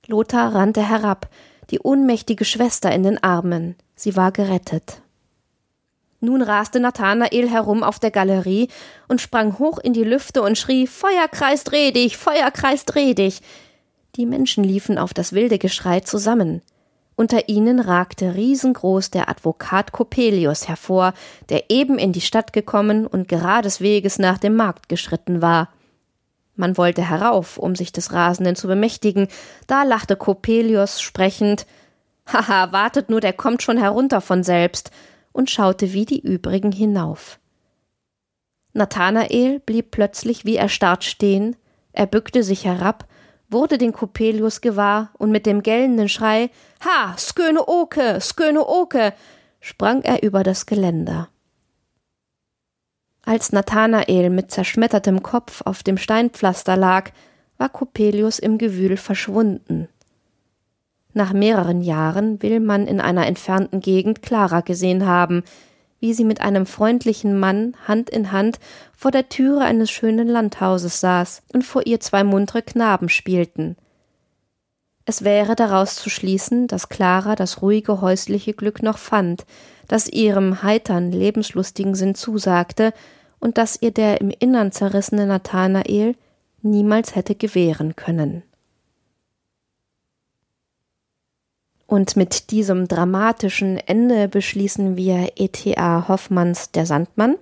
Lothar 0.09 0.55
rannte 0.55 0.83
herab, 0.83 1.29
die 1.71 1.79
ohnmächtige 1.79 2.45
Schwester 2.45 2.91
in 2.91 3.05
den 3.05 3.23
Armen. 3.23 3.77
Sie 3.95 4.17
war 4.17 4.33
gerettet. 4.33 5.01
Nun 6.19 6.43
raste 6.43 6.81
Nathanael 6.81 7.49
herum 7.49 7.85
auf 7.85 8.01
der 8.01 8.11
Galerie 8.11 8.69
und 9.09 9.21
sprang 9.21 9.59
hoch 9.59 9.79
in 9.79 9.93
die 9.93 10.05
Lüfte 10.05 10.43
und 10.43 10.59
schrie 10.59 10.87
Feuerkreis 10.87 11.65
dreh 11.65 11.93
dich, 11.93 12.17
Feuerkreis 12.17 12.85
dreh 12.85 13.15
dich. 13.15 13.43
Die 14.17 14.27
Menschen 14.27 14.65
liefen 14.65 14.99
auf 14.99 15.15
das 15.15 15.33
wilde 15.33 15.59
Geschrei 15.59 16.01
zusammen. 16.01 16.63
Unter 17.15 17.49
ihnen 17.49 17.79
ragte 17.79 18.35
riesengroß 18.35 19.11
der 19.11 19.29
Advokat 19.29 19.93
Coppelius 19.93 20.67
hervor, 20.67 21.15
der 21.49 21.71
eben 21.71 21.99
in 21.99 22.13
die 22.13 22.21
Stadt 22.21 22.53
gekommen 22.53 23.07
und 23.07 23.29
gerades 23.29 23.81
Weges 23.81 24.19
nach 24.19 24.39
dem 24.39 24.57
Markt 24.57 24.89
geschritten 24.89 25.43
war. 25.43 25.69
Man 26.55 26.77
wollte 26.77 27.09
herauf, 27.09 27.59
um 27.59 27.75
sich 27.75 27.93
des 27.93 28.13
Rasenden 28.13 28.57
zu 28.57 28.67
bemächtigen, 28.67 29.29
da 29.67 29.83
lachte 29.85 30.17
Coppelius 30.17 31.01
sprechend 31.01 31.67
Haha, 32.27 32.73
wartet 32.73 33.11
nur, 33.11 33.21
der 33.21 33.33
kommt 33.33 33.63
schon 33.63 33.79
herunter 33.79 34.21
von 34.21 34.43
selbst, 34.45 34.91
und 35.33 35.51
schaute 35.51 35.93
wie 35.93 36.05
die 36.05 36.21
übrigen 36.21 36.73
hinauf. 36.73 37.39
Nathanael 38.75 39.61
blieb 39.61 39.91
plötzlich 39.91 40.45
wie 40.45 40.57
erstarrt 40.57 41.05
stehen, 41.05 41.57
er 41.93 42.07
bückte 42.07 42.43
sich 42.43 42.65
herab 42.65 43.07
wurde 43.53 43.79
den 43.79 43.93
Coppelius 43.93 44.61
gewahr 44.61 45.11
und 45.19 45.31
mit 45.31 45.47
dem 45.47 45.63
gellenden 45.63 46.09
Schrei 46.09 46.51
Ha, 46.85 47.17
Sköne 47.19 47.69
Oke, 47.69 48.21
Sköne 48.21 48.67
Oke, 48.67 49.13
sprang 49.61 50.03
er 50.03 50.23
über 50.23 50.43
das 50.43 50.67
Geländer. 50.67 51.29
Als 53.25 53.53
Nathanael 53.53 54.31
mit 54.31 54.51
zerschmettertem 54.51 55.23
Kopf 55.23 55.63
auf 55.65 55.83
dem 55.83 55.97
Steinpflaster 55.97 56.77
lag, 56.77 57.11
war 57.57 57.69
Coppelius 57.69 58.39
im 58.41 58.59
Gewühl 58.59 58.97
verschwunden. 58.97 59.89
Nach 61.15 61.33
mehreren 61.33 61.83
Jahren 61.83 62.43
will 62.43 62.59
man 62.59 62.87
in 62.87 63.01
einer 63.01 63.27
entfernten 63.27 63.81
Gegend 63.81 64.23
Clara 64.23 64.61
gesehen 64.61 65.07
haben, 65.07 65.45
wie 66.01 66.15
sie 66.15 66.25
mit 66.25 66.41
einem 66.41 66.67
freundlichen 66.67 67.39
Mann 67.39 67.75
Hand 67.87 68.11
in 68.11 68.33
Hand 68.33 68.59
vor 68.97 69.13
der 69.13 69.29
Türe 69.29 69.61
eines 69.61 69.91
schönen 69.91 70.27
Landhauses 70.27 70.99
saß 70.99 71.43
und 71.53 71.63
vor 71.63 71.87
ihr 71.87 72.01
zwei 72.01 72.25
muntere 72.25 72.63
Knaben 72.63 73.09
spielten. 73.09 73.77
Es 75.05 75.23
wäre 75.23 75.55
daraus 75.55 75.97
zu 75.97 76.11
schließen, 76.11 76.67
dass 76.67 76.89
Clara 76.89 77.37
das 77.37 77.63
ruhige 77.63 78.01
häusliche 78.01 78.53
Glück 78.53 78.83
noch 78.83 78.99
fand, 78.99 79.45
das 79.93 80.09
ihrem 80.09 80.63
heitern, 80.63 81.13
lebenslustigen 81.13 81.95
Sinn 81.95 82.15
zusagte 82.15 82.95
und 83.41 83.59
das 83.59 83.77
ihr 83.83 83.91
der 83.91 84.23
im 84.23 84.31
Innern 84.31 84.73
zerrissene 84.73 85.27
Nathanael 85.27 86.15
niemals 86.63 87.15
hätte 87.15 87.35
gewähren 87.35 87.95
können. 87.95 88.43
Und 91.87 92.17
mit 92.17 92.53
diesem 92.53 92.89
dramatischen 92.89 93.77
Ende 93.77 94.29
beschließen 94.29 94.97
wir 94.97 95.33
E.T.A. 95.37 96.09
Hoffmanns 96.09 96.71
Der 96.71 96.87
Sandmann 96.87 97.37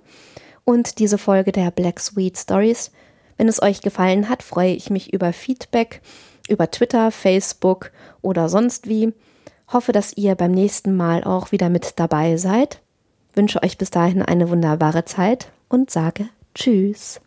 und 0.65 0.99
diese 0.99 1.17
Folge 1.17 1.53
der 1.53 1.71
Black 1.71 2.01
Sweet 2.01 2.37
Stories. 2.37 2.91
Wenn 3.37 3.47
es 3.47 3.61
euch 3.61 3.79
gefallen 3.79 4.27
hat, 4.27 4.43
freue 4.43 4.73
ich 4.73 4.89
mich 4.89 5.13
über 5.13 5.31
Feedback 5.31 6.01
über 6.49 6.69
Twitter, 6.69 7.11
Facebook 7.11 7.91
oder 8.21 8.49
sonst 8.49 8.89
wie. 8.89 9.13
Hoffe, 9.71 9.91
dass 9.91 10.13
ihr 10.17 10.35
beim 10.35 10.51
nächsten 10.51 10.95
Mal 10.95 11.23
auch 11.23 11.51
wieder 11.51 11.69
mit 11.69 11.99
dabei 11.99 12.37
seid. 12.37 12.81
Wünsche 13.33 13.63
euch 13.63 13.77
bis 13.77 13.89
dahin 13.89 14.21
eine 14.21 14.49
wunderbare 14.49 15.05
Zeit 15.05 15.51
und 15.69 15.89
sage 15.89 16.27
Tschüss. 16.53 17.21